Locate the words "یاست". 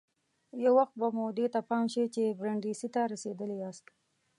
3.63-3.85